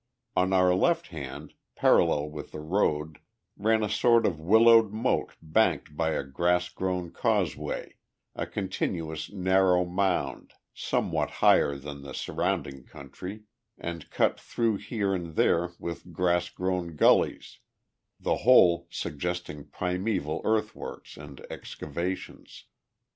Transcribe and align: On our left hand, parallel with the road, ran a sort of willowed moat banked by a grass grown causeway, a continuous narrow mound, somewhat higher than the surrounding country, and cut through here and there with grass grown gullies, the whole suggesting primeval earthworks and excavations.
On 0.35 0.51
our 0.51 0.73
left 0.73 1.09
hand, 1.09 1.53
parallel 1.75 2.31
with 2.31 2.53
the 2.53 2.59
road, 2.59 3.19
ran 3.55 3.83
a 3.83 3.87
sort 3.87 4.25
of 4.25 4.39
willowed 4.39 4.91
moat 4.91 5.33
banked 5.43 5.95
by 5.95 6.13
a 6.13 6.23
grass 6.23 6.69
grown 6.69 7.11
causeway, 7.11 7.97
a 8.35 8.47
continuous 8.47 9.31
narrow 9.31 9.85
mound, 9.85 10.53
somewhat 10.73 11.29
higher 11.29 11.75
than 11.75 12.01
the 12.01 12.15
surrounding 12.15 12.83
country, 12.83 13.43
and 13.77 14.09
cut 14.09 14.39
through 14.39 14.77
here 14.77 15.13
and 15.13 15.35
there 15.35 15.73
with 15.77 16.11
grass 16.11 16.49
grown 16.49 16.95
gullies, 16.95 17.59
the 18.19 18.37
whole 18.37 18.87
suggesting 18.89 19.65
primeval 19.65 20.41
earthworks 20.43 21.15
and 21.15 21.45
excavations. 21.51 22.65